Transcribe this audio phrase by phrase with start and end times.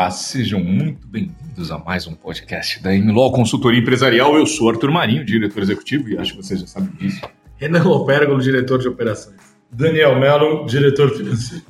[0.00, 4.34] Olá, sejam muito bem-vindos a mais um podcast da MLO Consultoria Empresarial.
[4.34, 7.20] Eu sou Arthur Marinho, diretor executivo, e acho que vocês já sabem disso.
[7.58, 9.36] Renan Lopérgolo, diretor de operações.
[9.70, 11.66] Daniel Melo, diretor financeiro.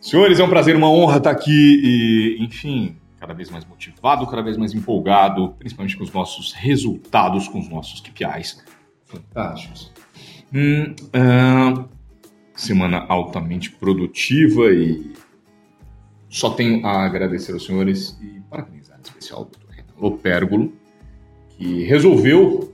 [0.00, 1.50] Senhores, é um prazer, uma honra estar aqui
[1.84, 7.46] e, enfim, cada vez mais motivado, cada vez mais empolgado, principalmente com os nossos resultados,
[7.46, 8.64] com os nossos KPIs
[9.04, 9.92] fantásticos.
[10.50, 11.84] Hum, uh,
[12.54, 15.12] semana altamente produtiva e
[16.30, 19.74] só tenho a agradecer aos senhores e parabenizar em especial o Dr.
[19.74, 20.72] Renan Lopérgolo,
[21.50, 22.72] que resolveu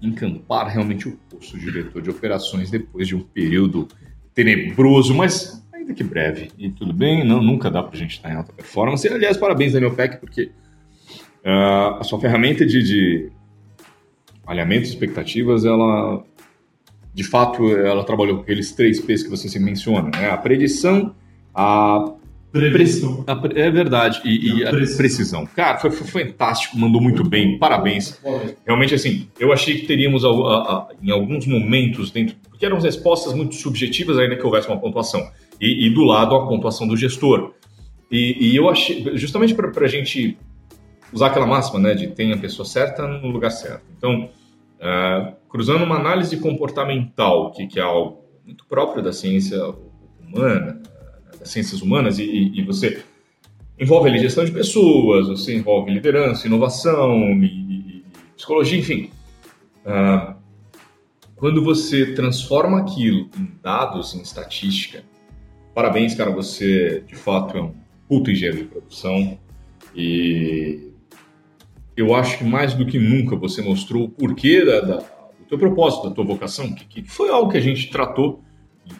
[0.00, 3.86] encampar realmente o posto de diretor de operações depois de um período
[4.34, 6.50] tenebroso, mas ainda que breve.
[6.56, 9.06] E tudo bem, não, nunca dá para a gente estar em alta performance.
[9.06, 10.50] E, aliás, parabéns, Daniel Peck, porque
[11.44, 13.32] uh, a sua ferramenta de, de
[14.46, 16.24] alinhamento de expectativas, ela
[17.12, 20.30] de fato ela trabalhou com aqueles três P's que você menciona, né?
[20.30, 21.14] A predição,
[21.52, 22.14] a
[22.50, 23.24] Previsão.
[23.26, 24.20] A, é verdade.
[24.24, 24.96] E, e a precisão.
[24.96, 25.46] precisão.
[25.46, 28.18] Cara, foi, foi, fantástico, mandou muito bem, parabéns.
[28.66, 32.36] Realmente, assim, eu achei que teríamos a, a, em alguns momentos dentro.
[32.48, 35.20] Porque eram respostas muito subjetivas, ainda que houvesse uma pontuação.
[35.60, 37.52] E, e do lado, a pontuação do gestor.
[38.10, 40.38] E, e eu achei, justamente para a gente
[41.12, 43.82] usar aquela máxima, né, de tem a pessoa certa no lugar certo.
[43.96, 44.30] Então,
[44.78, 49.58] uh, cruzando uma análise comportamental, que, que é algo muito próprio da ciência
[50.20, 50.80] humana,
[51.50, 53.02] ciências humanas, e, e você
[53.78, 58.04] envolve ali gestão de pessoas, você envolve liderança, inovação, e, e
[58.36, 59.10] psicologia, enfim.
[59.84, 60.34] Uh,
[61.36, 65.04] quando você transforma aquilo em dados, em estatística,
[65.74, 67.72] parabéns, cara, você de fato é um
[68.08, 69.38] puto engenheiro de produção
[69.94, 70.90] e
[71.96, 75.58] eu acho que mais do que nunca você mostrou o porquê da, da do teu
[75.58, 78.42] propósito, da tua vocação, que, que foi algo que a gente tratou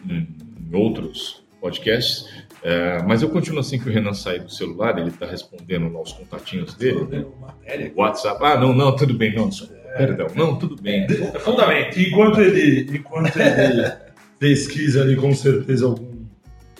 [0.09, 0.27] em,
[0.69, 2.25] em outros podcasts.
[2.61, 6.01] É, mas eu continuo assim que o Renan sair do celular, ele está respondendo lá
[6.01, 7.05] os contatinhos dele.
[7.05, 7.25] Né?
[7.95, 8.43] WhatsApp.
[8.43, 9.49] Ah, não, não, tudo bem, não,
[9.93, 9.97] é.
[9.97, 10.27] perdão.
[10.35, 11.05] Não, tudo bem.
[11.05, 11.99] É fundamento.
[11.99, 13.91] Enquanto ele, enquanto ele
[14.39, 16.19] pesquisa ali com certeza algum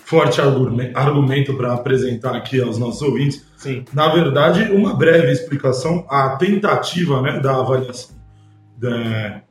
[0.10, 3.46] forte argumento para apresentar aqui aos nossos ouvintes.
[3.56, 3.86] Sim.
[3.94, 8.16] Na verdade, uma breve explicação, a tentativa né, da avaliação.
[8.76, 9.44] Da,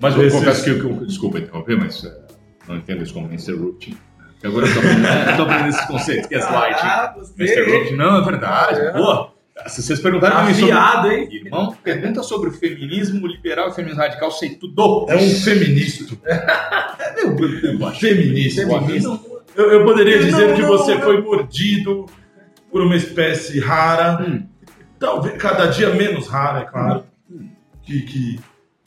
[0.00, 2.12] mas eu confesso que, eu, desculpa interromper, mas uh,
[2.68, 3.96] não entendo isso como interrupting.
[4.46, 4.48] Né?
[4.48, 6.78] Agora eu estou aprendendo, aprendendo esse conceito, que é slide.
[6.80, 7.96] Ah, Mr.
[7.96, 8.80] não, é verdade.
[8.80, 8.92] É.
[8.92, 9.28] Pô,
[9.66, 11.14] se vocês perguntarem para mim sobre...
[11.14, 11.28] hein?
[11.32, 15.06] Irmão, pergunta sobre o feminismo liberal e feminismo radical, sei tudo.
[15.08, 16.16] É um feminista.
[16.24, 18.66] é, eu, eu, eu feminista.
[18.66, 19.20] feminista.
[19.56, 22.06] Eu, eu poderia dizer que você foi mordido
[22.70, 24.46] por uma espécie rara, hum.
[24.98, 27.48] talvez cada dia menos rara, é claro, hum.
[27.82, 28.40] que, que,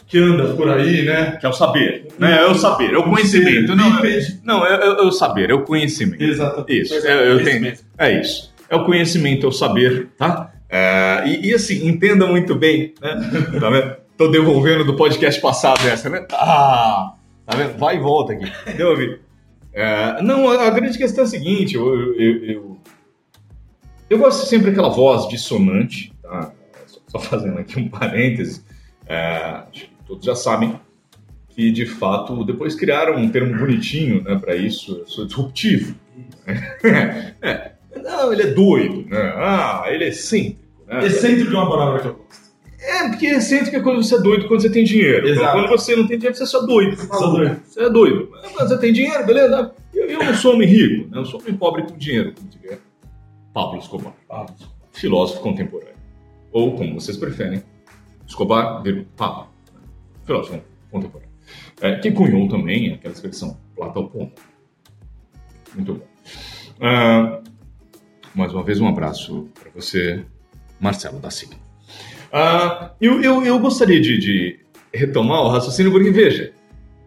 [0.09, 1.37] que, anda por aí, né?
[1.39, 2.37] Que é o saber, né?
[2.37, 3.75] É o saber, é o conhecimento.
[3.75, 6.23] Não, é, não é, é, o saber, é o conhecimento.
[6.23, 6.81] Exatamente.
[6.81, 8.51] Isso, é, eu tenho, é isso.
[8.67, 10.51] É o conhecimento, é o saber, tá?
[10.67, 13.15] É, e, e, assim, entenda muito bem, né?
[13.59, 13.95] Tá vendo?
[14.17, 16.25] Tô devolvendo do podcast passado essa, né?
[16.33, 17.13] Ah,
[17.45, 17.77] tá vendo?
[17.77, 18.51] Vai e volta aqui.
[18.75, 19.21] Deu ouvir?
[19.71, 22.77] É, não, a grande questão é a seguinte, eu, eu, eu,
[24.09, 26.51] eu gosto sempre daquela voz dissonante, tá?
[27.07, 28.63] Só fazendo aqui um parêntese,
[29.07, 29.63] é,
[30.09, 30.79] todos já sabem
[31.49, 35.95] que, de fato, depois criaram um termo bonitinho né, para isso, eu sou disruptivo.
[36.47, 39.33] é, não, ele é doido, né?
[39.35, 40.59] Ah, ele é excêntrico.
[40.87, 41.05] Né?
[41.05, 42.49] Excêntrico é uma palavra que eu gosto.
[42.81, 45.27] É, porque excêntrico é quando você é doido quando você tem dinheiro.
[45.27, 45.51] Exato.
[45.51, 46.95] Quando você não tem dinheiro, você é só doido.
[46.95, 48.31] Você é doido.
[48.55, 49.73] Mas você tem dinheiro, beleza?
[49.93, 51.19] Eu, eu não sou homem rico, né?
[51.19, 52.79] eu sou homem pobre com dinheiro, como diria
[53.53, 54.13] Pablo Escobar.
[54.27, 54.79] Pablo Escobar.
[54.93, 55.93] Filósofo contemporâneo.
[56.51, 57.61] Ou, como vocês preferem,
[58.25, 58.81] Escobar,
[59.15, 59.49] Pablo.
[60.29, 61.29] Filósofo contemporâneo.
[61.81, 64.39] É, que cunhou também aquela expressão, plata ao ponto.
[65.73, 66.05] Muito bom.
[66.77, 67.43] Uh,
[68.35, 70.23] mais uma vez, um abraço para você,
[70.79, 71.55] Marcelo da Silva.
[72.31, 74.59] Uh, eu, eu, eu, gostaria de, de,
[74.93, 76.53] retomar o raciocínio, porque veja,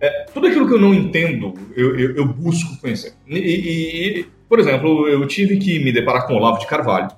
[0.01, 3.15] é, tudo aquilo que eu não entendo, eu, eu, busco conhecer.
[3.29, 7.09] E, e, por exemplo, eu tive que me deparar com Olavo de Carvalho.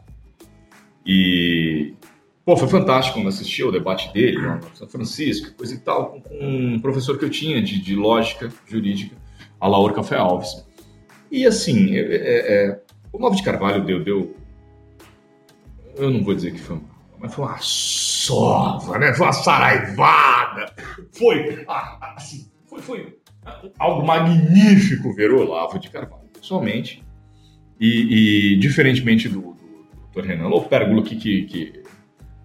[1.06, 1.94] E,
[2.44, 6.20] pô, foi fantástico quando assisti ao debate dele lá no São Francisco, coisa e tal,
[6.20, 9.16] com, um professor que eu tinha de, de lógica jurídica,
[9.60, 10.66] a Laura Café Alves.
[11.30, 12.80] E assim, é, é, é
[13.12, 14.36] o Olavo de Carvalho deu, deu.
[15.96, 16.78] Eu não vou dizer que foi
[17.24, 19.14] mas foi uma sova, né?
[19.14, 20.70] Foi uma saraivada.
[21.12, 23.18] Foi, ah, assim, foi, foi
[23.78, 27.02] algo magnífico ver o Olavo de Carvalho, pessoalmente.
[27.80, 30.20] E, e diferentemente do, do, do.
[30.20, 31.82] Renan Lopérgolo, que, que, que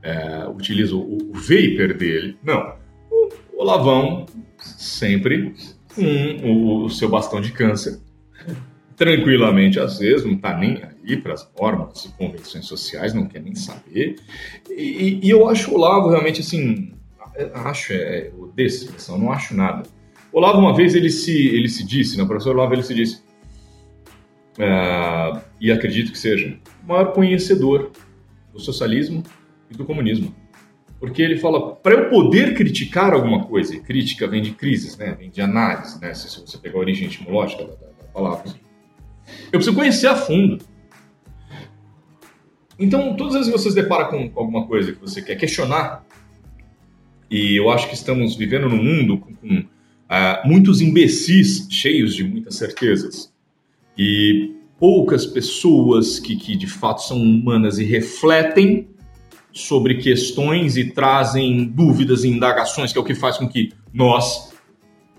[0.02, 2.76] é, utiliza o, o vapor dele, não.
[3.12, 4.26] O Olavão
[4.58, 5.54] sempre
[5.96, 8.00] com o, o seu bastão de câncer,
[8.96, 13.56] tranquilamente aceso, não tá nem aí para as normas e convenções sociais, não quer nem
[13.56, 14.16] saber.
[14.70, 16.94] E, e eu acho o Olavo realmente assim,
[17.54, 19.84] acho, é, o desse, não acho nada.
[20.32, 22.94] O Olavo, uma vez, ele se, ele se disse, né, o professor Olavo, ele se
[22.94, 23.24] disse,
[24.58, 27.92] uh, e acredito que seja, o maior conhecedor
[28.54, 29.24] do socialismo
[29.70, 30.36] e do comunismo.
[31.00, 35.16] Porque ele fala, para eu poder criticar alguma coisa, e crítica vem de crises, né,
[35.18, 38.44] vem de análise, né, se você pegar a origem etimológica da, da, palavra,
[39.46, 40.60] eu preciso conhecer a fundo.
[42.78, 45.36] Então, todas as vezes que você se depara com, com alguma coisa que você quer
[45.36, 46.06] questionar,
[47.30, 52.24] e eu acho que estamos vivendo num mundo com, com uh, muitos imbecis cheios de
[52.24, 53.32] muitas certezas
[53.98, 58.89] e poucas pessoas que, que de fato são humanas e refletem
[59.52, 64.54] sobre questões e trazem dúvidas e indagações, que é o que faz com que nós,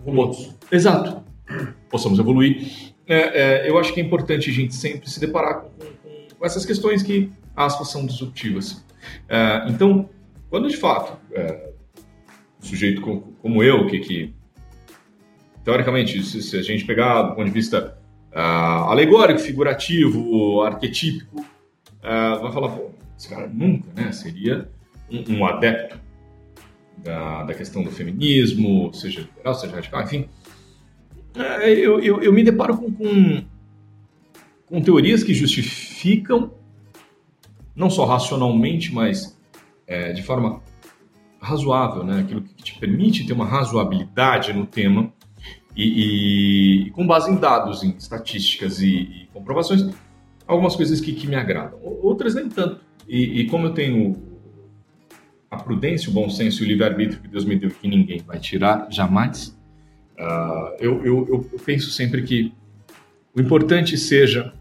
[0.04, 1.22] robôs, exato,
[1.88, 2.94] possamos evoluir.
[3.06, 6.46] É, é, eu acho que é importante a gente sempre se deparar com, com, com
[6.46, 8.84] essas questões que, aspas, são disruptivas.
[9.28, 10.08] É, então,
[10.48, 11.70] quando de fato é,
[12.62, 13.00] um sujeito
[13.40, 14.34] como eu, que, que
[15.64, 17.96] teoricamente, se, se, a gente pegar do ponto de vista
[18.32, 22.89] uh, alegórico, figurativo, arquetípico, uh, vai falar, pô,
[23.20, 24.66] esse cara nunca né, seria
[25.10, 26.00] um, um adepto
[26.96, 30.26] da, da, questão do feminismo, seja liberal, seja radical, enfim.
[31.36, 33.44] Uh, eu, eu, eu, me deparo com, com,
[34.64, 36.50] com teorias que justificam,
[37.76, 39.38] não só racionalmente, mas
[39.86, 40.62] é, de forma
[41.42, 42.20] razoável, né?
[42.20, 45.12] aquilo que te permite ter uma razoabilidade no tema
[45.76, 49.94] e, e com base em dados, em estatísticas e, e comprovações,
[50.46, 52.89] algumas coisas que, que, me agradam, outras nem tanto.
[53.08, 54.16] E, e, como eu tenho
[55.50, 58.38] a prudência, o bom senso e o livre-arbítrio que Deus me deu que ninguém vai
[58.38, 59.58] tirar jamais,
[60.18, 62.52] uh, eu, eu, eu penso sempre que
[63.34, 64.52] o importante seja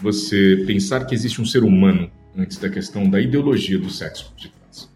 [0.00, 4.50] você pensar que existe um ser humano antes da questão da ideologia do sexo de
[4.50, 4.90] trás.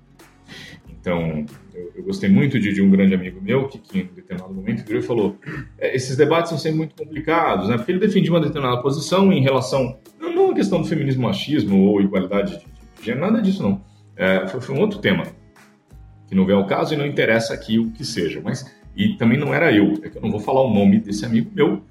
[0.88, 1.44] Então,
[1.75, 4.84] eu, eu gostei muito de, de, um grande amigo meu que, que em determinado momento
[4.84, 5.38] virou e falou:
[5.78, 7.76] é, esses debates são sempre muito complicados, né?
[7.76, 11.87] Porque ele defendia uma determinada posição em relação não, não a questão do feminismo machismo
[11.87, 12.65] ou igualdade de,
[12.99, 13.81] de gênero, nada disso não.
[14.17, 15.27] É, foi, foi, um outro tema
[16.29, 19.39] que não vem ao caso e não interessa aqui o que seja, mas e também
[19.39, 21.83] não era eu, é que eu não vou falar o nome desse amigo meu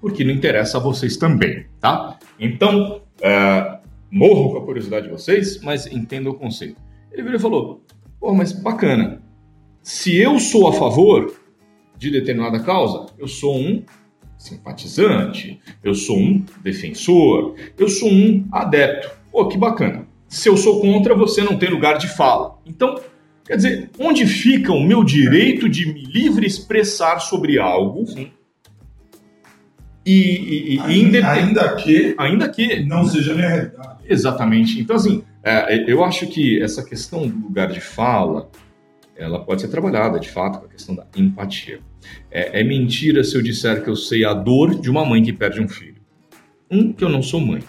[0.00, 2.18] porque não interessa a vocês também, tá?
[2.38, 3.78] Então, é,
[4.10, 6.80] morro com a curiosidade de vocês, mas entenda o conceito.
[7.10, 7.82] Ele virou e falou:
[8.20, 9.20] Pô, mas bacana.
[9.82, 11.34] Se eu sou a favor
[11.96, 13.82] de determinada causa, eu sou um
[14.38, 19.10] simpatizante, eu sou um defensor, eu sou um adepto.
[19.30, 20.06] Pô, que bacana.
[20.28, 22.58] Se eu sou contra, você não tem lugar de fala.
[22.64, 23.00] Então,
[23.44, 28.06] quer dizer, onde fica o meu direito de me livre expressar sobre algo?
[28.06, 28.30] Sim.
[30.06, 33.98] E, e, e ainda, ainda, que ainda que não seja minha realidade.
[34.06, 34.80] Exatamente.
[34.80, 38.50] Então, assim, é, eu acho que essa questão do lugar de fala,
[39.16, 41.80] ela pode ser trabalhada, de fato, com a questão da empatia.
[42.30, 45.32] É, é, mentira se eu disser que eu sei a dor de uma mãe que
[45.32, 45.96] perde um filho.
[46.70, 47.62] Um, que eu não sou mãe.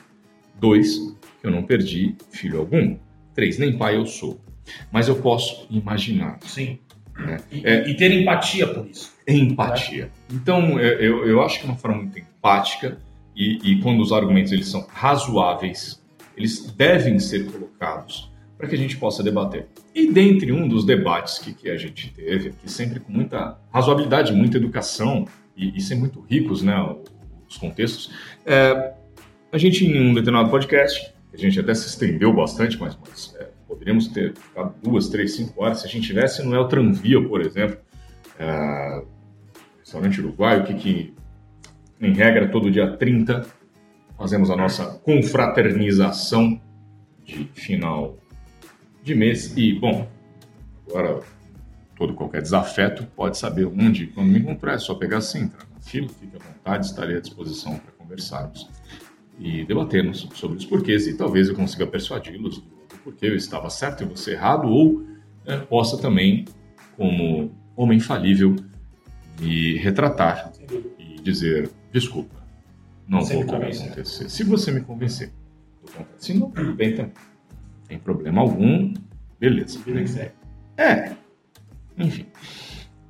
[0.59, 0.97] Dois,
[1.39, 2.97] que eu não perdi filho algum.
[3.33, 4.39] Três, nem pai eu sou.
[4.91, 6.39] Mas eu posso imaginar.
[6.41, 6.79] Sim.
[7.17, 7.37] Né?
[7.51, 9.13] E, é, e, ter empatia por isso.
[9.27, 10.05] Empatia.
[10.05, 10.11] Né?
[10.31, 12.97] Então, é, eu, eu acho que é uma forma muito empática
[13.35, 16.01] e, e quando os argumentos eles são razoáveis,
[16.35, 19.67] eles devem ser colocados para que a gente possa debater.
[19.95, 24.33] E dentre um dos debates que, que a gente teve, que sempre com muita razoabilidade,
[24.33, 25.25] muita educação
[25.55, 26.75] e, e ser muito ricos, né,
[27.49, 28.13] os contextos,
[28.45, 28.93] é,
[29.49, 33.47] a gente em um determinado podcast, a gente até se estendeu bastante, mas, mas é,
[33.65, 37.39] poderíamos ter ficado duas, três, cinco horas se a gente tivesse no El Tranvia, por
[37.39, 37.77] exemplo,
[38.37, 39.03] é,
[39.79, 41.13] restaurante uruguaio, que, que
[42.01, 43.45] em regra todo dia 30
[44.17, 46.59] fazemos a nossa confraternização
[47.23, 48.18] de final
[49.09, 49.53] de mês.
[49.57, 50.07] E, bom,
[50.87, 51.21] agora
[51.95, 55.81] todo qualquer desafeto pode saber onde, quando me encontrar, é só pegar assim, entrar na
[55.81, 58.69] fila, fique à vontade, estarei à disposição para conversarmos
[59.37, 62.67] e debatermos sobre os porquês e talvez eu consiga persuadi-los do,
[63.03, 65.05] porquê eu estava certo e você errado ou
[65.45, 66.45] é, possa também,
[66.95, 68.55] como homem falível,
[69.39, 70.51] me retratar
[70.97, 72.39] e dizer desculpa
[73.07, 74.29] não vou acontecer.
[74.29, 75.31] Se você me convencer.
[76.17, 77.13] Se não, tudo bem também.
[77.89, 78.93] Tem problema algum.
[79.39, 79.79] Beleza.
[80.77, 81.11] É.
[81.97, 82.27] Enfim.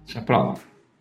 [0.05, 0.55] Deixa pra lá.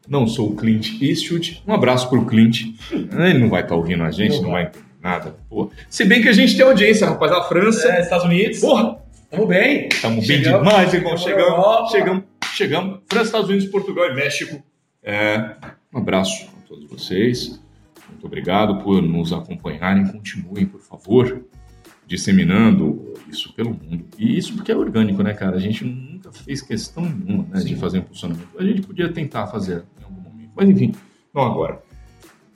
[0.08, 1.62] Não sou o Clint Eastwood.
[1.66, 2.75] Um abraço pro Clint.
[2.90, 5.37] Ele não vai estar tá ouvindo a gente, não, não vai nada.
[5.49, 5.70] Pô.
[5.88, 7.30] Se bem que a gente tem audiência, rapaz.
[7.30, 7.88] A França.
[7.88, 8.58] É, Estados Unidos.
[8.58, 8.99] Porra!
[9.30, 9.88] Tamo bem.
[10.00, 11.16] Tamo bem demais, irmão.
[11.16, 13.00] Chegamos, chegamos, chegamos.
[13.06, 14.61] França, Estados Unidos, Portugal e México.
[15.02, 15.54] É,
[15.94, 17.61] um abraço a todos vocês.
[18.11, 20.06] Muito obrigado por nos acompanharem.
[20.06, 21.44] Continuem, por favor,
[22.09, 24.07] disseminando isso pelo mundo.
[24.19, 25.57] E isso porque é orgânico, né, cara?
[25.57, 28.49] A gente nunca fez questão nenhuma né, de fazer um funcionamento.
[28.59, 30.50] A gente podia tentar fazer em algum momento.
[30.57, 30.95] Mas enfim,
[31.33, 31.83] não agora.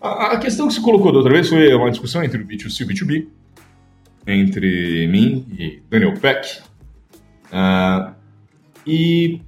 [0.01, 2.81] A, a questão que se colocou da outra vez foi uma discussão entre o B2C
[2.81, 3.27] e o B2B,
[4.27, 6.63] entre mim e Daniel Peck.
[7.53, 8.15] Uh,
[8.87, 9.43] e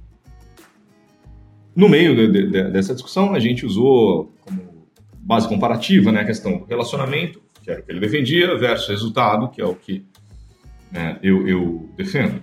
[1.75, 6.59] no meio de, de, dessa discussão, a gente usou como base comparativa né, a questão
[6.59, 10.05] do relacionamento, que era o que ele defendia, versus resultado, que é o que
[10.91, 12.41] né, eu, eu, defendo.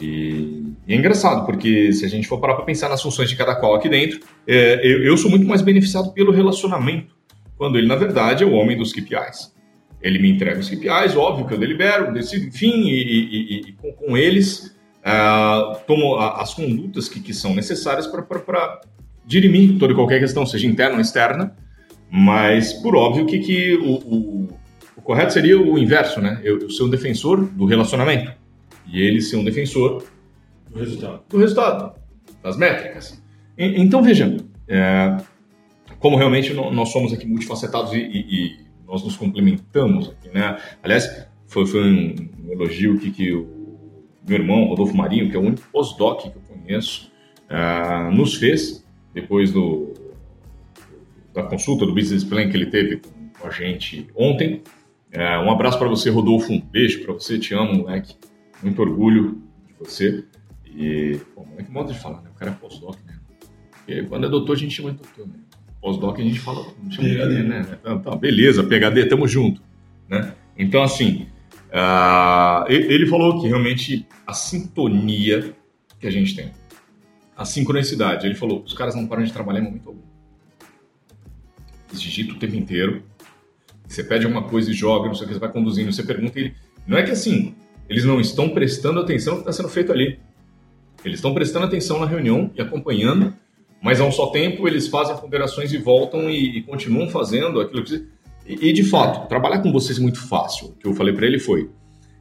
[0.00, 3.36] E, e, é engraçado, porque se a gente for parar para pensar nas funções de
[3.36, 7.14] cada qual aqui dentro, é, eu, eu, sou muito mais beneficiado pelo relacionamento,
[7.56, 9.54] quando ele, na verdade, é o homem dos KPIs.
[10.02, 13.92] Ele me entrega os KPIs, óbvio que eu delibero, decido, enfim, e, e, e com,
[13.92, 18.80] com, eles uh, tomo as condutas que, que são necessárias para
[19.24, 21.54] dirimir toda e qualquer questão, seja interna ou externa,
[22.14, 24.48] mas por óbvio que, que o, o,
[24.94, 26.38] o correto seria o inverso, né?
[26.44, 28.30] Eu, eu ser um defensor do relacionamento
[28.86, 30.04] e ele ser um defensor
[30.68, 31.94] do resultado, do resultado
[32.42, 33.18] das métricas.
[33.56, 34.36] E, então veja,
[34.68, 35.16] é,
[35.98, 40.58] como realmente nós somos aqui multifacetados e, e, e nós nos complementamos aqui, né?
[40.82, 43.48] Aliás, foi, foi um, elogio que, que o
[44.28, 47.10] meu irmão, Rodolfo Marinho, que é o único pós-doc que eu conheço,
[47.48, 49.91] uh, nos fez depois do,
[51.32, 53.00] da consulta do Business Plan que ele teve
[53.38, 54.62] com a gente ontem.
[55.14, 58.14] Uh, um abraço para você, Rodolfo, um beijo para você, te amo, moleque.
[58.62, 60.24] Muito orgulho de você.
[60.64, 62.30] E, pô, moleque, modo de falar, né?
[62.34, 63.18] O cara é pós-doc, né?
[63.70, 65.34] Porque quando é doutor, a gente chama de doutor, né?
[65.80, 67.78] Pós-doc a gente fala, chama PHD, né?
[67.80, 69.60] Então, tá, beleza, PHD, tamo junto,
[70.08, 70.32] né?
[70.56, 71.26] Então, assim,
[71.68, 75.52] uh, ele falou que realmente a sintonia
[75.98, 76.52] que a gente tem,
[77.36, 80.11] a sincronicidade, ele falou, os caras não param de trabalhar em momento algum.
[81.92, 83.04] Eles digitam o tempo inteiro,
[83.86, 86.40] você pede alguma coisa e joga, não sei o que, você vai conduzindo, você pergunta
[86.40, 86.54] ele...
[86.86, 87.54] Não é que assim,
[87.88, 90.18] eles não estão prestando atenção no que está sendo feito ali.
[91.04, 93.34] Eles estão prestando atenção na reunião e acompanhando
[93.82, 98.06] mas ao só tempo eles fazem ponderações e voltam e, e continuam fazendo aquilo que
[98.46, 100.68] e, e, de fato trabalhar com vocês é muito fácil.
[100.68, 101.68] O que eu falei para ele foi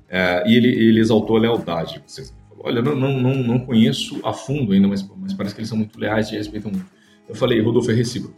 [0.10, 2.34] é, e ele, ele exaltou a lealdade de vocês.
[2.50, 5.70] Falou, olha não, não, não, não conheço a fundo ainda mas, mas parece que eles
[5.70, 6.86] são muito leais e respeitam muito.
[7.30, 8.36] Eu falei Rodolfo é recíproco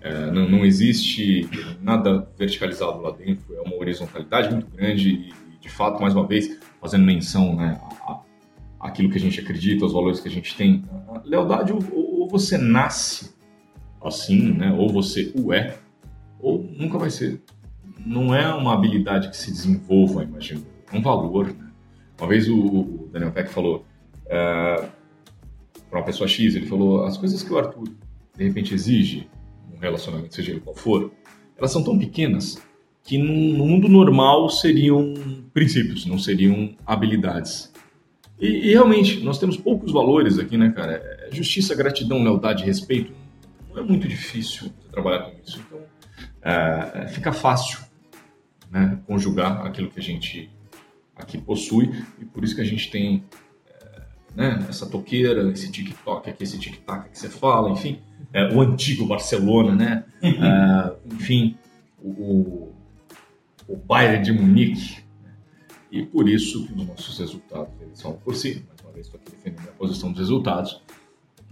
[0.00, 1.48] é, não, não existe
[1.82, 6.58] nada verticalizado lá dentro é uma horizontalidade muito grande e de fato mais uma vez
[6.80, 8.20] fazendo menção né, a,
[8.80, 10.82] aquilo que a gente acredita, os valores que a gente tem.
[11.24, 13.34] lealdade, ou, ou, você nasce
[14.02, 14.72] assim, né?
[14.72, 15.76] ou você o é,
[16.40, 17.42] ou nunca vai ser.
[18.04, 20.64] Não é uma habilidade que se desenvolva, imagino.
[20.90, 21.48] É um valor.
[21.48, 21.70] Né?
[22.18, 23.84] Uma vez o, o Daniel Peck falou
[24.26, 24.88] é,
[25.90, 27.88] para uma pessoa X, ele falou: as coisas que o Arthur
[28.36, 29.28] de repente exige
[29.80, 31.12] relacionamento, seja ele qual for,
[31.56, 32.60] elas são tão pequenas
[33.02, 35.14] que no mundo normal seriam
[35.52, 37.72] princípios, não seriam habilidades.
[38.40, 40.92] E, e, realmente, nós temos poucos valores aqui, né, cara?
[40.92, 43.12] É, justiça, gratidão, lealdade, respeito.
[43.68, 45.60] Não é muito difícil trabalhar com isso.
[45.66, 45.80] Então,
[46.42, 47.80] é, fica fácil
[48.70, 50.50] né, conjugar aquilo que a gente
[51.14, 53.24] aqui possui e por isso que a gente tem é,
[54.34, 58.00] né, essa toqueira, esse TikTok aqui, esse tic-tac que você fala, enfim,
[58.32, 60.04] é, o antigo Barcelona, né?
[60.22, 61.56] É, enfim,
[62.02, 62.72] o,
[63.66, 64.98] o, Bayern de Munique,
[65.90, 68.62] e por isso que os nossos resultados eles falam por si.
[68.68, 70.80] Mais uma vez, estou aqui defendendo a posição dos resultados,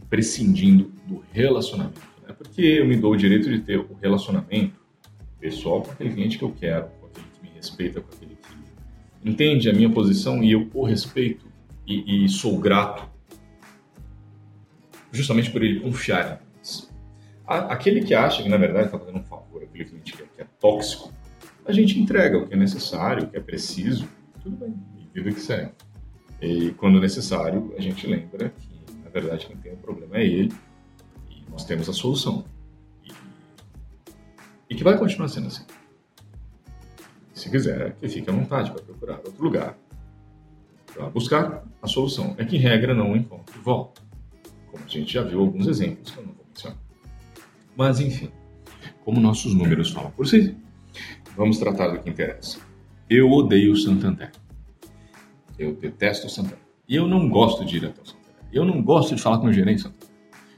[0.09, 2.01] prescindindo do relacionamento.
[2.27, 2.35] Né?
[2.37, 4.79] Porque eu me dou o direito de ter o relacionamento
[5.41, 9.29] pessoal com aquele cliente que eu quero, com aquele que me respeita, com aquele que
[9.29, 11.48] entende a minha posição e eu o respeito
[11.89, 13.09] e, e sou grato
[15.11, 16.91] justamente por ele confiar nós.
[17.47, 20.43] Aquele que acha que, na verdade, está fazendo um favor, aquele cliente que é, que
[20.43, 21.11] é tóxico,
[21.65, 24.07] a gente entrega o que é necessário, o que é preciso,
[24.43, 24.75] tudo bem,
[25.15, 25.73] vida que segue.
[26.41, 30.53] E quando necessário, a gente lembra que, na verdade, quem tem o problema é ele
[31.31, 32.45] e nós temos a solução.
[33.03, 33.13] E,
[34.71, 35.65] e que vai continuar sendo assim.
[37.33, 39.77] Se quiser, que fique à vontade para procurar outro lugar
[40.99, 42.35] para buscar a solução.
[42.37, 44.03] É que, em regra, não encontra de volta.
[44.71, 46.79] Como a gente já viu alguns exemplos que eu não vou mencionar.
[47.77, 48.31] Mas, enfim,
[49.05, 50.57] como nossos números falam por si,
[51.37, 52.59] vamos tratar do que interessa.
[53.09, 54.33] Eu odeio o Santander.
[55.57, 56.59] Eu detesto o Santander.
[56.89, 58.35] E eu não gosto de ir até o Santander.
[58.53, 60.09] Eu não gosto de falar com o gerente Santander.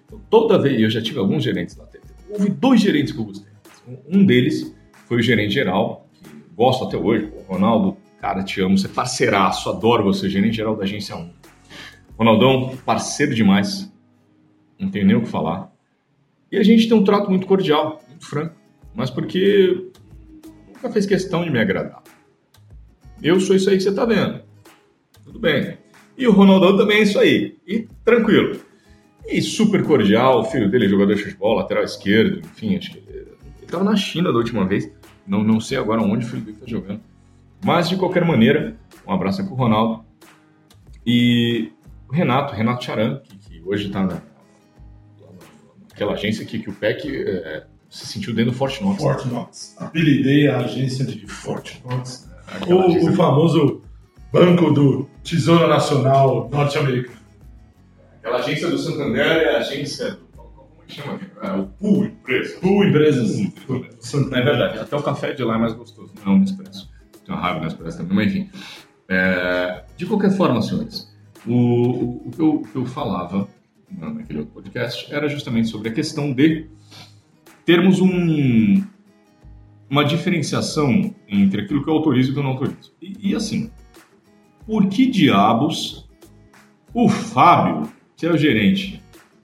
[0.06, 1.86] Então, toda vez, eu já tive alguns gerentes lá.
[2.30, 3.50] Houve dois gerentes que eu gostei.
[4.08, 4.74] Um deles
[5.06, 7.32] foi o gerente geral, que gosto até hoje.
[7.36, 11.30] O Ronaldo, cara, te amo, você é parceiraço, adoro você, gerente geral da agência 1.
[12.18, 13.90] Ronaldão, parceiro demais.
[14.78, 15.72] Não tenho nem o que falar.
[16.52, 18.54] E a gente tem um trato muito cordial, muito franco.
[18.94, 19.90] mas porque
[20.68, 22.02] nunca fez questão de me agradar.
[23.22, 24.42] Eu sou isso aí que você está vendo.
[25.24, 25.78] Tudo bem.
[26.16, 27.56] E o Ronaldão também é isso aí.
[27.66, 28.60] E tranquilo.
[29.26, 32.98] E super cordial, o filho dele é jogador de futebol, lateral esquerdo, enfim, acho que
[32.98, 34.90] ele estava na China da última vez.
[35.26, 37.00] Não, não sei agora onde o filho dele está jogando.
[37.64, 38.76] Mas, de qualquer maneira,
[39.06, 40.04] um abraço aí pro Ronaldo.
[41.06, 41.72] E
[42.08, 44.20] o Renato, Renato Charan, que, que hoje está na,
[45.88, 49.02] naquela agência aqui que o PEC é, se sentiu dentro do Fort Knox.
[49.02, 49.76] Fort Knox.
[49.78, 52.28] Apelidei a agência de Fort Knox.
[52.68, 53.82] O, agência- o famoso
[54.32, 57.18] Banco do Tesouro Nacional Norte-Americano.
[58.18, 60.20] Aquela agência do Santander é a agência do.
[60.26, 61.20] Como é que chama?
[61.42, 62.58] É, o Pool Empresa.
[62.60, 63.38] Pool Empresas.
[63.38, 66.90] É verdade, até o café de lá é mais gostoso, não o Nespresso.
[67.30, 68.50] Tem uma raiva do Nespresso também, mas enfim.
[69.08, 71.12] É, de qualquer forma, senhores,
[71.46, 73.48] o, o, que, eu, o que eu falava
[73.90, 76.66] na- naquele outro podcast era justamente sobre a questão de
[77.64, 78.82] termos um,
[79.88, 82.92] uma diferenciação entre aquilo que eu autorizo e o que eu não autorizo.
[83.00, 83.70] E, e assim,
[84.66, 86.08] por que diabos
[86.92, 89.00] o Fábio, que é o gerente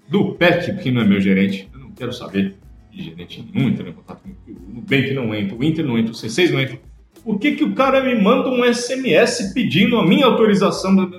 [0.08, 2.56] do PEC, que não é meu gerente, eu não quero saber
[2.90, 6.12] de gerente nenhum entrando em contato comigo, o Nubank não entra, o Inter não entra,
[6.12, 6.78] o C6 não entra.
[7.26, 11.10] Por que, que o cara me manda um SMS pedindo a minha autorização?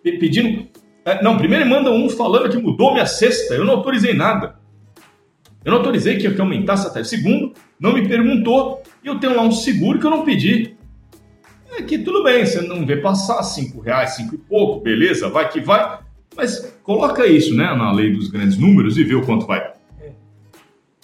[0.00, 0.68] pe- Pedindo.
[1.04, 3.52] é, Não, primeiro ele manda um falando que mudou minha cesta.
[3.52, 4.60] Eu não autorizei nada.
[5.64, 7.10] Eu não autorizei que, que aumentasse a taxa.
[7.10, 8.80] Segundo, não me perguntou.
[9.02, 10.76] E eu tenho lá um seguro que eu não pedi.
[11.76, 15.48] É que tudo bem, você não vê passar cinco reais, cinco e pouco, beleza, vai
[15.48, 15.98] que vai.
[16.36, 19.72] Mas coloca isso, né, na lei dos grandes números e vê o quanto vai.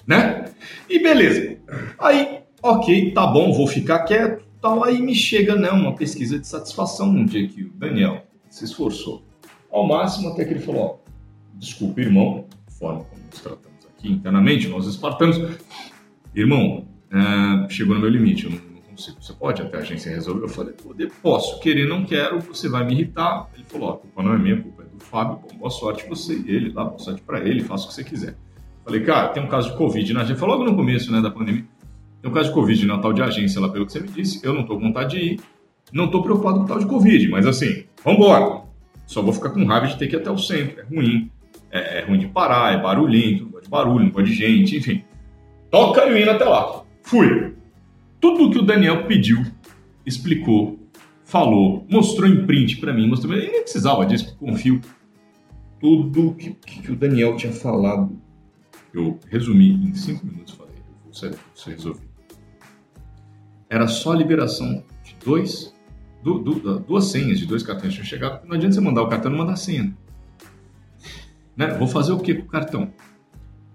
[0.06, 0.46] Né?
[0.88, 1.56] E beleza.
[1.98, 4.41] Aí, ok, tá bom, vou ficar quieto.
[4.62, 8.64] Tal, aí me chega né, uma pesquisa de satisfação num dia que o Daniel se
[8.64, 9.26] esforçou
[9.72, 11.10] ao máximo até que ele falou: ó,
[11.54, 12.46] desculpa, irmão,
[12.78, 15.58] forma como nos tratamos aqui internamente, nós espartanos.
[16.32, 19.20] Irmão, é, chegou no meu limite, eu não, não consigo.
[19.20, 20.44] Você pode até a agência resolver?
[20.44, 23.50] Eu falei: poder, posso, querer, não quero, você vai me irritar.
[23.54, 25.40] Ele falou: ó, a culpa não é minha, a culpa é do Fábio.
[25.42, 28.04] Bom, boa sorte você e ele lá, boa sorte pra ele, faça o que você
[28.04, 28.36] quiser.
[28.84, 30.38] Falei, cara, tem um caso de Covid na agência.
[30.38, 31.64] Foi logo no começo né, da pandemia.
[32.22, 34.40] Tem um caso de Covid na tal de agência lá, pelo que você me disse.
[34.46, 35.40] Eu não tô com vontade de ir.
[35.92, 38.62] Não tô preocupado com o tal de Covid, mas assim, vambora.
[39.06, 40.80] Só vou ficar com raiva de ter que ir até o centro.
[40.80, 41.30] É ruim.
[41.68, 44.76] É, é ruim de parar, é barulhento, não gosto de barulho, não gosto de gente,
[44.76, 45.02] enfim.
[45.68, 46.84] Toca eu indo até lá.
[47.02, 47.54] Fui.
[48.20, 49.44] Tudo que o Daniel pediu,
[50.06, 50.78] explicou,
[51.24, 53.34] falou, mostrou em print pra mim, mostrou.
[53.34, 54.80] Ele nem precisava disso, confio.
[55.80, 58.16] Tudo que, que o Daniel tinha falado,
[58.94, 60.54] eu resumi em cinco minutos.
[60.54, 62.11] Falei, eu vou ser, isso resolvido.
[63.72, 65.74] Era só a liberação de dois,
[66.22, 68.46] du- du- duas senhas de dois cartões que tinham chegado.
[68.46, 69.96] Não adianta você mandar o cartão e mandar a senha.
[71.56, 71.68] Né?
[71.78, 72.92] Vou fazer o que com o cartão?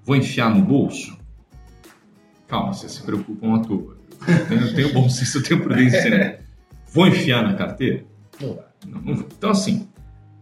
[0.05, 1.17] Vou enfiar no bolso?
[2.47, 3.97] Calma, vocês se preocupam à toa.
[4.27, 6.09] Eu tenho, eu tenho bom senso, eu tenho prudência.
[6.11, 6.39] Né?
[6.93, 8.03] Vou enfiar na carteira?
[8.39, 8.59] Não.
[8.85, 9.13] Não.
[9.13, 9.87] Então, assim,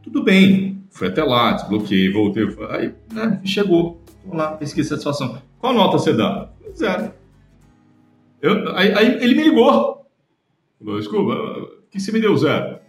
[0.03, 0.83] tudo bem.
[0.91, 2.43] Fui até lá, desbloqueei, voltei.
[2.71, 4.01] Aí, né, chegou.
[4.23, 5.41] Tô lá, pesquisa de satisfação.
[5.59, 6.49] Qual nota você dá?
[6.77, 7.11] Zero.
[8.45, 10.05] Eu, aí, aí ele me ligou.
[10.77, 12.79] Falou, desculpa, que você me deu zero?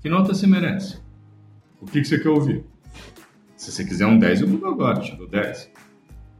[0.00, 1.00] Que nota você merece?
[1.80, 2.64] O que, que você quer ouvir?
[3.56, 5.72] Se você quiser um 10, eu mudo agora, te dou 10.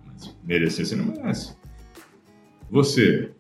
[0.06, 1.56] Mas merecer você não merece.
[2.70, 3.32] Você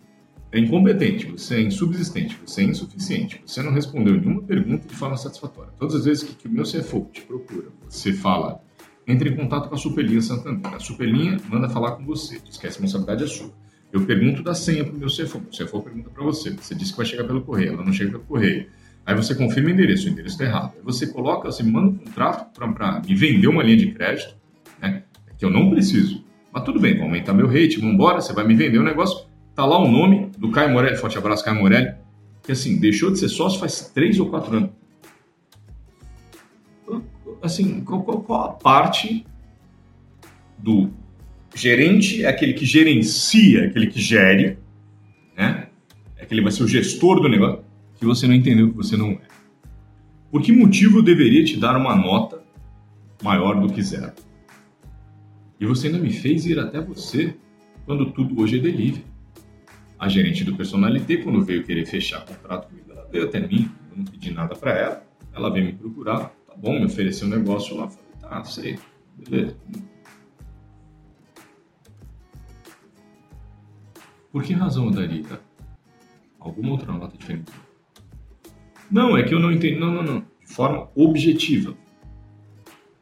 [0.50, 5.16] é incompetente, você é insubsistente, você é insuficiente, você não respondeu nenhuma pergunta de forma
[5.16, 5.72] satisfatória.
[5.78, 8.60] Todas as vezes que, que o meu CFO te procura, você fala,
[9.06, 10.74] entre em contato com a Superlinha Santander.
[10.74, 13.67] A Superlinha manda falar com você, diz que a responsabilidade é sua.
[13.92, 16.92] Eu pergunto da senha para o meu CFO, o CFO pergunta para você, você disse
[16.92, 18.68] que vai chegar pelo correio, ela não chega pelo correio.
[19.06, 20.74] Aí você confirma o endereço, o endereço está errado.
[20.76, 24.36] Aí você coloca, você manda um contrato para me vender uma linha de crédito,
[24.80, 25.04] né,
[25.38, 26.22] que eu não preciso.
[26.52, 29.26] Mas tudo bem, vou aumentar meu rate, vamos embora, você vai me vender o negócio.
[29.54, 31.94] Tá lá o nome do Caio Morelli, forte abraço, Caio Morelli,
[32.42, 34.70] que assim, deixou de ser sócio faz três ou quatro anos.
[37.42, 39.24] Assim, qual, qual- qual a parte
[40.58, 40.90] do
[41.54, 44.58] gerente, é aquele que gerencia, aquele que gere,
[45.36, 45.68] né?
[46.16, 47.64] É aquele que vai ser o gestor do negócio,
[47.98, 49.20] que você não entendeu que você não é.
[50.30, 52.42] Por que motivo eu deveria te dar uma nota
[53.22, 54.12] maior do que zero?
[55.58, 57.34] E você ainda me fez ir até você
[57.84, 59.04] quando tudo hoje é delivery.
[59.98, 63.96] A gerente do personalité, quando veio querer fechar contrato comigo, ela veio até mim, eu
[63.96, 65.02] não pedi nada para ela,
[65.34, 68.78] ela veio me procurar, tá bom, me ofereceu um negócio lá, falei, tá, sei,
[69.16, 69.56] beleza.
[74.30, 75.40] Por que razão eu daria
[76.38, 77.52] alguma outra nota diferente?
[78.90, 79.78] Não, é que eu não entendi.
[79.78, 80.20] Não, não, não.
[80.20, 81.74] De forma objetiva.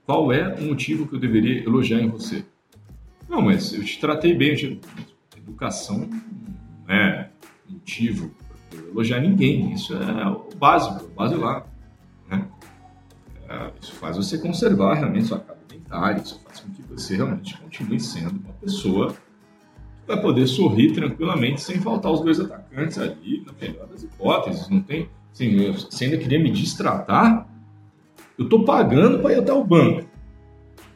[0.05, 2.45] Qual é o motivo que eu deveria elogiar em você?
[3.29, 4.55] Não, mas eu te tratei bem.
[4.55, 4.81] Te...
[5.37, 6.09] educação
[6.87, 7.31] não é
[7.69, 8.31] motivo
[8.71, 9.73] para elogiar ninguém.
[9.73, 11.67] Isso é o básico, o basilar.
[12.29, 12.47] Né?
[13.49, 17.57] É, isso faz você conservar realmente sua cara dentária, isso faz com que você realmente
[17.59, 19.17] continue sendo uma pessoa
[20.07, 24.69] vai poder sorrir tranquilamente sem faltar os dois atacantes ali, na melhor das hipóteses.
[24.69, 25.09] Não tem.
[25.33, 27.49] Assim, você ainda queria me distratar?
[28.39, 30.07] Eu estou pagando para ir até o banco.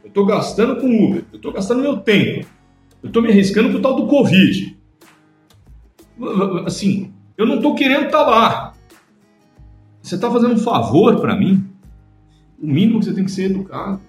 [0.03, 1.25] Eu estou gastando com Uber.
[1.31, 2.47] Eu estou gastando meu tempo.
[3.03, 4.77] Eu estou me arriscando com o tal do Covid.
[6.65, 8.73] Assim, eu não estou querendo estar tá lá.
[10.01, 11.67] Você está fazendo um favor para mim?
[12.59, 13.99] O mínimo que você tem que ser educado.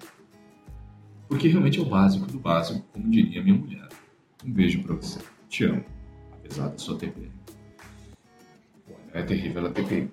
[1.27, 3.82] Porque realmente é o básico do básico, como diria minha mulher.
[4.45, 5.19] Um beijo para você.
[5.49, 5.83] Te amo.
[6.33, 7.31] Apesar da sua TPM.
[9.13, 10.11] É terrível ela TPM.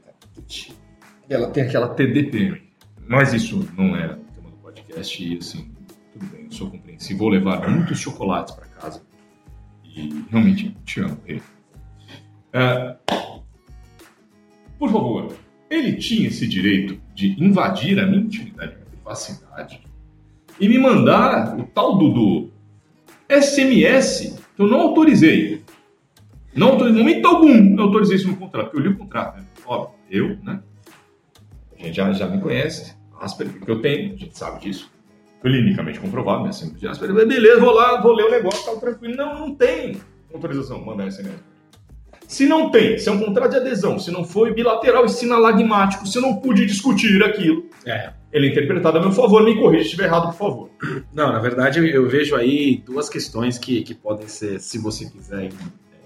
[1.29, 2.61] Ela tem aquela TDPM.
[3.07, 5.71] Mas isso não é o tema do podcast e assim,
[6.12, 7.19] tudo bem, eu sou compreensivo.
[7.19, 9.03] Vou levar muitos chocolates para casa.
[9.85, 11.19] E realmente te amo.
[12.53, 12.97] É,
[14.79, 15.37] por favor,
[15.69, 19.83] ele tinha esse direito de invadir a minha intimidade, minha privacidade
[20.61, 22.49] e me mandar o tal do, do
[23.31, 25.62] SMS eu não autorizei.
[26.55, 29.38] Não autorizei, em momento algum eu autorizei isso no contrato, porque eu li o contrato,
[29.38, 29.45] né?
[29.64, 30.61] Óbvio, eu, né?
[31.79, 34.90] A gente já, já me conhece, Asperger que eu tenho, a gente sabe disso.
[35.40, 36.53] Clinicamente comprovado, né?
[36.53, 37.27] Sempre de Asperger.
[37.27, 39.16] Beleza, vou lá, vou ler o negócio, tá tranquilo.
[39.16, 40.01] Não, não tem
[40.33, 41.43] autorização, mandar SMS.
[42.31, 46.07] Se não tem, se é um contrato de adesão, se não foi bilateral e sinalagmático,
[46.07, 48.12] se eu não pude discutir aquilo, É.
[48.33, 50.71] ele é interpretado a meu favor, me corrija se estiver errado, por favor.
[51.12, 55.49] Não, na verdade eu vejo aí duas questões que, que podem ser, se você quiser,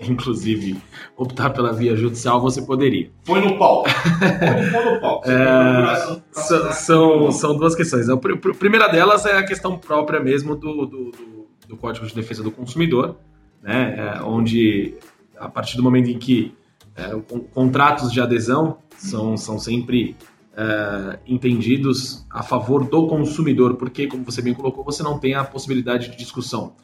[0.01, 0.77] inclusive,
[1.17, 3.11] optar pela via judicial, você poderia.
[3.27, 3.85] Põe no pau.
[3.85, 5.23] Põe no pau.
[5.27, 8.09] É, São, são, são duas questões.
[8.09, 12.07] A pr- pr- primeira delas é a questão própria mesmo do, do, do- do Código
[12.07, 13.17] de Defesa do Consumidor,
[13.63, 14.95] né, é, onde
[15.39, 16.55] a partir do momento em que
[16.97, 20.17] é, o con- contratos de adesão são, são sempre
[20.57, 25.45] é, entendidos a favor do consumidor, porque, como você bem colocou, você não tem a
[25.45, 26.75] possibilidade de discussão.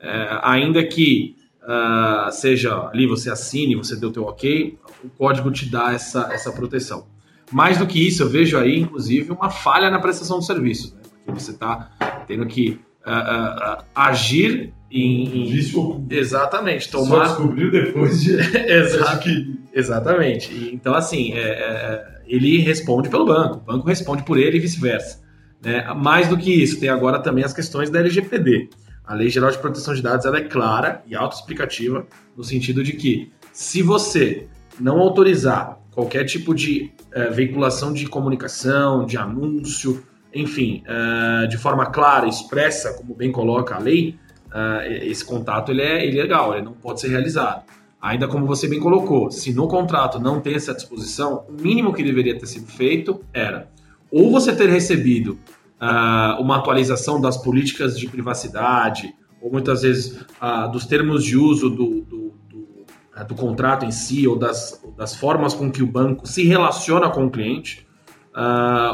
[0.00, 1.36] É, ainda que
[1.70, 6.32] ah, seja ali você assine, você deu o teu ok, o código te dá essa,
[6.32, 7.06] essa proteção.
[7.52, 11.02] Mais do que isso, eu vejo aí, inclusive, uma falha na prestação do serviço, né?
[11.26, 11.90] porque você está
[12.26, 16.14] tendo que ah, ah, agir em, Vício oculto.
[16.14, 17.26] Exatamente, Só tomar.
[17.26, 18.34] descobriu depois de
[18.70, 19.18] Exato.
[19.20, 20.70] que Exatamente.
[20.72, 25.20] Então, assim, é, é, ele responde pelo banco, o banco responde por ele e vice-versa.
[25.62, 25.84] né?
[25.94, 28.70] Mais do que isso, tem agora também as questões da LGPD.
[29.06, 32.92] A Lei Geral de Proteção de Dados ela é clara e autoexplicativa, no sentido de
[32.92, 34.46] que, se você
[34.80, 40.02] não autorizar qualquer tipo de eh, veiculação de comunicação, de anúncio,
[40.34, 44.16] enfim, eh, de forma clara, expressa, como bem coloca a lei,
[44.52, 47.64] eh, esse contato ele é ilegal, ele não pode ser realizado.
[48.00, 52.02] Ainda como você bem colocou, se no contrato não tem essa disposição, o mínimo que
[52.02, 53.68] deveria ter sido feito era
[54.10, 55.38] ou você ter recebido
[55.80, 61.70] ah, uma atualização das políticas de privacidade, ou muitas vezes ah, dos termos de uso
[61.70, 62.68] do, do, do,
[63.14, 67.10] ah, do contrato em si, ou das, das formas com que o banco se relaciona
[67.10, 67.86] com o cliente,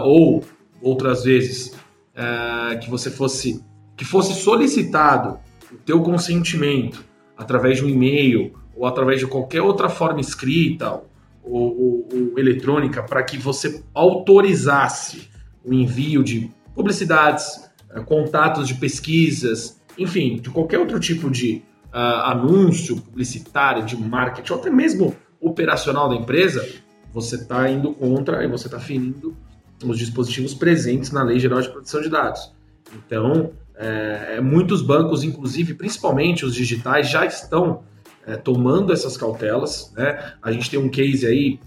[0.03, 0.43] ou
[0.83, 1.75] outras vezes
[2.17, 3.64] ah, que você fosse
[3.97, 5.39] que fosse solicitado
[5.73, 7.05] o teu consentimento
[7.37, 11.01] através de um e-mail ou através de qualquer outra forma escrita
[11.43, 15.29] ou, ou- ou eletrônica para que você autorizasse
[15.65, 22.33] o envio de publicidades, eh, contatos de pesquisas, enfim, de qualquer outro tipo de ah,
[22.33, 26.69] anúncio publicitário, de marketing, ou até mesmo operacional da empresa,
[27.13, 29.37] você está indo contra e você está ferindo
[29.85, 32.53] os dispositivos presentes na Lei Geral de Proteção de Dados.
[32.93, 37.83] Então, eh, muitos bancos, inclusive, principalmente os digitais, já estão
[38.27, 39.93] eh, tomando essas cautelas.
[39.97, 40.33] Né?
[40.43, 41.59] A gente tem um case aí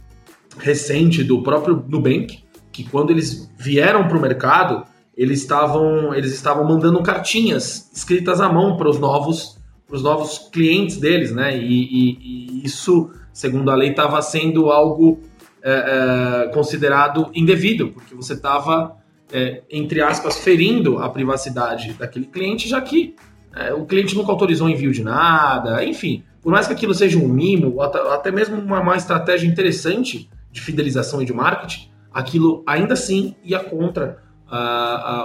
[0.57, 2.39] recente do próprio Nubank,
[2.71, 4.83] que quando eles vieram para o mercado,
[5.15, 10.97] eles estavam, eles estavam mandando cartinhas escritas à mão para os novos, pros novos clientes
[10.97, 11.57] deles, né?
[11.57, 12.17] E, e-
[12.61, 15.19] e isso, segundo a lei, estava sendo algo
[15.63, 18.95] é, é, considerado indevido, porque você estava,
[19.69, 23.15] entre aspas, ferindo a privacidade daquele cliente, já que
[23.55, 26.23] é, o cliente nunca autorizou o envio de nada, enfim.
[26.41, 30.61] Por mais que aquilo seja um mimo, até, até mesmo uma, uma estratégia interessante de
[30.61, 34.25] fidelização e de marketing, aquilo ainda assim ia contra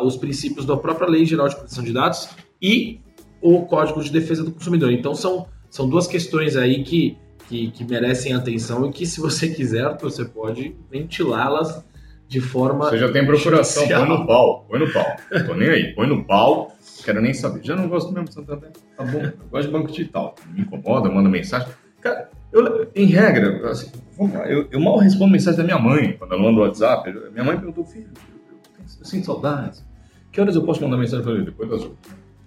[0.02, 2.28] os princípios da própria Lei Geral de Proteção de Dados
[2.60, 3.00] e
[3.40, 4.90] o Código de Defesa do Consumidor.
[4.92, 7.16] Então são, são duas questões aí que,
[7.48, 11.84] que, que merecem atenção e que, se você quiser, você pode ventilá-las
[12.32, 12.88] de forma.
[12.88, 14.06] Você já tem procuração, judicial.
[14.06, 15.16] põe no pau, põe no pau.
[15.46, 17.60] Tô nem aí, põe no pau, quero nem saber.
[17.62, 18.70] Já não gosto mesmo de Santander.
[18.96, 20.34] Tá bom, eu gosto de banco digital.
[20.54, 21.68] Me incomoda, manda mensagem.
[22.00, 26.16] Cara, eu, em regra, assim, vamos lá, eu, eu mal respondo mensagem da minha mãe
[26.18, 27.10] quando ela manda o WhatsApp.
[27.10, 28.58] Eu- Minha mãe perguntou, filho, eu, eu,
[29.00, 29.84] eu sinto saudades.
[30.32, 31.44] Que horas eu posso mandar mensagem pra ele?
[31.44, 31.96] Depois das oito.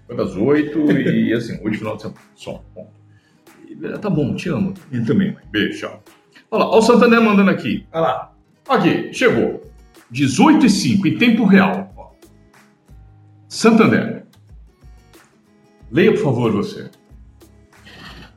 [0.07, 2.19] Depois das oito e assim, hoje final de semana.
[2.33, 2.89] Só, ponto.
[3.69, 4.73] E, tá bom, te amo.
[4.91, 5.43] E também, mãe.
[5.51, 6.03] Beijo, tchau.
[6.49, 7.85] Olha lá, olha o Santander mandando aqui.
[7.93, 8.31] Olha lá.
[8.67, 9.61] Aqui, chegou.
[10.11, 11.93] 18 e 5, em tempo real.
[11.97, 12.09] Ó.
[13.47, 14.25] Santander.
[15.91, 16.89] Leia, por favor, você.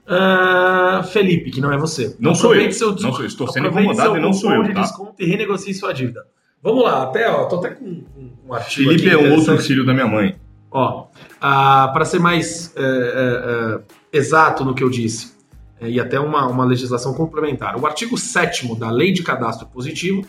[0.07, 2.17] Ah, Felipe, que não é você.
[2.19, 2.73] Não sou eu.
[2.73, 3.25] Seu Não sou.
[3.25, 4.81] Estou sendo incomodado e não sou eu, de tá?
[4.81, 6.27] desconto e renegocie sua dívida.
[6.63, 9.87] Vamos lá, até, ó, tô até com um, um artigo Felipe é um outro filho
[9.87, 10.37] da minha mãe.
[10.71, 11.07] Ó,
[11.41, 13.81] ah, para ser mais é,
[14.13, 15.37] exato no que eu disse,
[15.81, 20.27] e até uma, uma legislação complementar, o artigo 7 da Lei de Cadastro Positivo,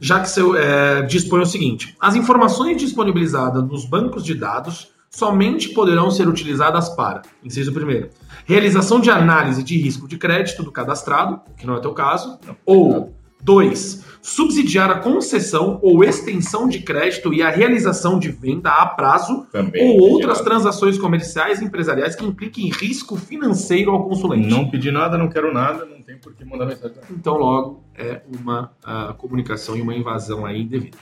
[0.00, 5.70] já que seu, é, dispõe o seguinte: as informações disponibilizadas nos bancos de dados somente
[5.70, 8.10] poderão ser utilizadas para, inciso primeiro,
[8.46, 13.12] realização de análise de risco de crédito do cadastrado, que não é teu caso, ou
[13.42, 19.46] dois, subsidiar a concessão ou extensão de crédito e a realização de venda a prazo
[19.50, 19.82] Também.
[19.82, 20.44] ou outras Tirado.
[20.44, 24.48] transações comerciais e empresariais que impliquem risco financeiro ao consulente.
[24.48, 26.98] Não pedi nada, não quero nada, não tem por que mandar mensagem.
[27.10, 28.72] Então, logo, é uma
[29.16, 30.98] comunicação e uma invasão aí indevida.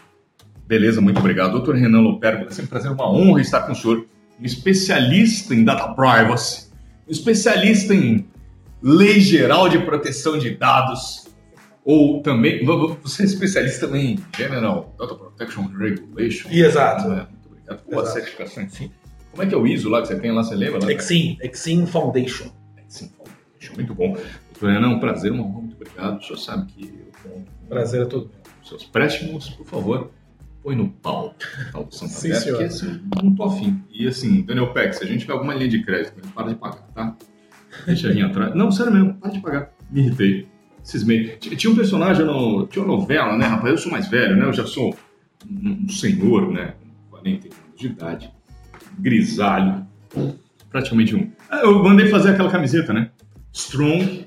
[0.66, 1.52] Beleza, muito obrigado.
[1.52, 4.06] Doutor Renan Lopergo, é sempre um prazer, uma honra estar com o senhor.
[4.40, 6.68] Um especialista em data privacy,
[7.08, 8.28] um especialista em
[8.80, 11.27] lei geral de proteção de dados,
[11.88, 12.62] ou também,
[13.02, 16.50] você é especialista também em General Data Protection Regulation.
[16.50, 17.10] E exato.
[17.10, 17.82] É, muito obrigado.
[17.90, 18.18] Boa Exato.
[18.18, 18.92] certificação, enfim.
[19.30, 20.84] Como é que é o ISO lá que você tem lá, você lembra?
[20.84, 20.92] Lá?
[20.92, 22.52] Exim, Exim Foundation.
[22.88, 23.10] Sim,
[23.74, 24.14] muito bom.
[24.52, 26.18] Doutor Renan, um prazer, uma honra, muito obrigado.
[26.18, 28.30] O senhor sabe que eu conto Prazer é todo
[28.62, 30.10] seus préstimos, por favor,
[30.62, 31.34] põe no pau.
[31.72, 32.64] Pau do Santander, Sim, senhor.
[32.64, 33.82] assim, não tô afim.
[33.90, 36.86] E assim, Daniel Peck, se a gente tiver alguma linha de crédito, para de pagar,
[36.94, 37.16] tá?
[37.86, 38.54] Deixa linha atrás.
[38.54, 39.72] Não, sério mesmo, para de pagar.
[39.90, 40.57] Me irritei.
[41.38, 43.72] Tinha um personagem, no, tinha uma novela, né, rapaz?
[43.72, 44.46] Eu sou mais velho, né?
[44.46, 44.96] Eu já sou
[45.46, 46.74] um, senhor, né?
[47.10, 48.30] Com 40 anos de idade,
[48.98, 49.86] grisalho,
[50.70, 51.30] praticamente um.
[51.50, 53.10] Ah, eu mandei fazer aquela camiseta, né?
[53.52, 54.26] Strong,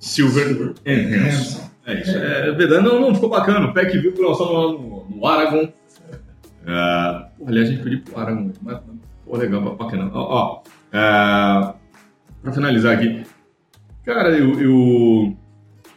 [0.00, 1.66] Silver and Handsome.
[1.86, 2.84] É isso, é verdade.
[2.84, 3.66] Não, não, ficou bacana.
[3.66, 5.72] O Peck viu que nós estamos lá no, no Aragon.
[6.66, 8.80] Ah, pô, aliás, a gente ir pro Aragon, mas,
[9.24, 10.10] pô, legal, bacana.
[10.12, 11.76] Ó, ó ah,
[12.42, 13.22] pra finalizar aqui,
[14.04, 15.36] cara, eu, eu,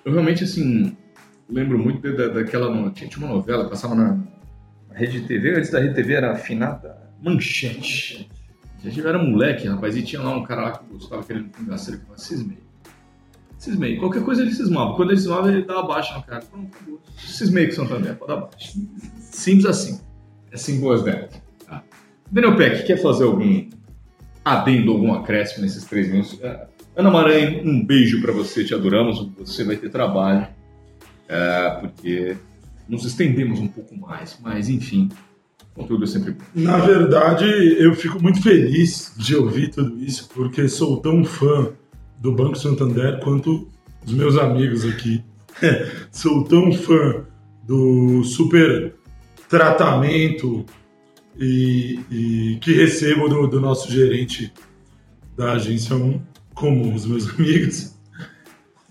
[0.06, 0.96] eu realmente, assim,
[1.50, 2.92] lembro muito da, daquela.
[2.92, 4.20] Tinha, uma novela passava na,
[4.92, 8.30] Rede TV, antes da Rede TV era afinada Manchete.
[8.84, 11.94] A gente era moleque, rapaz, e tinha lá um cara lá que gostava querendo engaçar,
[11.94, 12.58] ele falava, cismei.
[13.58, 13.98] Cismei.
[13.98, 14.96] Qualquer coisa ele cismava.
[14.96, 16.46] Quando ele cismava, ele dava baixa no cara.
[16.46, 17.02] Pronto, acabou.
[17.18, 18.80] Cismei com Santander, pode dar baixa.
[19.20, 20.00] Simples assim.
[20.52, 21.42] É simple as that.
[21.66, 21.84] Tá.
[22.32, 23.70] Daniel Peck, quer fazer algum
[24.46, 26.40] adendo, algum acréscimo nesses três minutos?
[26.96, 29.30] Ana Maranhão, um beijo pra você, te adoramos.
[29.38, 30.48] Você vai ter trabalho,
[31.28, 32.38] é, porque
[32.88, 35.10] nos estendemos um pouco mais, mas enfim,
[35.74, 36.36] conteúdo é sempre.
[36.54, 37.46] Na verdade,
[37.78, 41.72] eu fico muito feliz de ouvir tudo isso, porque sou tão fã
[42.20, 43.68] do Banco Santander quanto
[44.06, 45.24] os meus amigos aqui.
[46.12, 47.26] sou tão fã
[47.66, 48.96] do super
[49.48, 50.66] tratamento
[51.38, 54.52] e, e que recebo do, do nosso gerente
[55.38, 56.22] da agência 1,
[56.60, 57.96] como os meus amigos.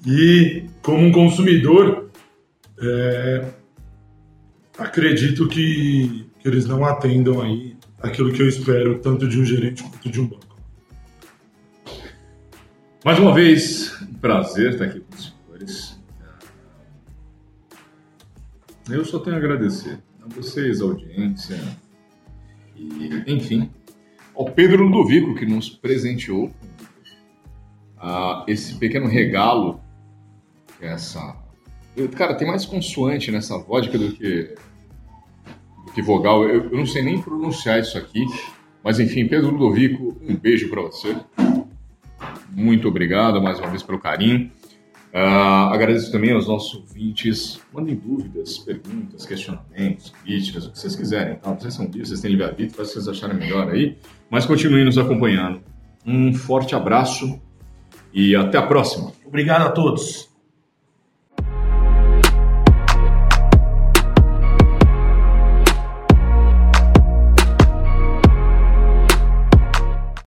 [0.06, 2.10] E como um consumidor,
[2.80, 3.44] é,
[4.78, 9.82] acredito que, que eles não atendam aí aquilo que eu espero tanto de um gerente
[9.82, 10.56] quanto de um banco.
[13.04, 16.00] Mais uma vez, prazer estar aqui com os senhores.
[18.88, 21.60] Eu só tenho a agradecer a vocês, a audiência,
[22.74, 23.70] e, enfim,
[24.34, 26.77] ao Pedro Ludovico, que nos presenteou com
[28.00, 29.80] ah, esse pequeno regalo,
[30.80, 31.36] essa...
[31.96, 34.54] Eu, cara, tem mais consoante nessa vodka do que,
[35.86, 36.44] do que vogal.
[36.44, 38.24] Eu, eu não sei nem pronunciar isso aqui,
[38.84, 41.16] mas enfim, Pedro Ludovico, um beijo para você.
[42.52, 44.50] Muito obrigado mais uma vez pelo carinho.
[45.12, 47.60] Ah, agradeço também aos nossos ouvintes.
[47.72, 51.36] Mandem dúvidas, perguntas, questionamentos, críticas, o que vocês quiserem.
[51.36, 51.52] Tá?
[51.52, 53.96] Vocês são livres, vocês têm livre-arbítrio, faz o que vocês acharem melhor aí.
[54.30, 55.62] Mas continuem nos acompanhando.
[56.06, 57.40] Um forte abraço
[58.12, 59.12] e até a próxima.
[59.24, 60.27] Obrigado a todos.